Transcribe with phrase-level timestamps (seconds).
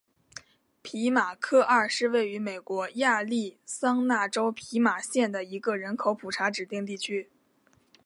[0.81, 7.29] 皮马科二是位于美国亚利桑那州皮马县的一个人口普查指定地区。